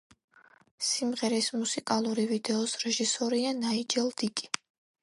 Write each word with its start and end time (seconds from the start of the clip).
სიმღერის 0.91 1.49
მუსიკალური 1.57 2.27
ვიდეოს 2.33 2.75
რეჟისორია 2.87 3.57
ნაიჯელ 3.63 4.15
დიკი. 4.25 4.53